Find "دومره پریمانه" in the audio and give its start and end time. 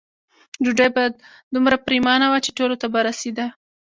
1.53-2.25